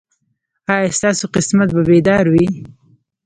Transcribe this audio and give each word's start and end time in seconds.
ایا 0.73 0.89
ستاسو 0.97 1.25
قسمت 1.35 1.69
به 1.75 1.81
بیدار 1.89 2.25
وي؟ 2.33 2.47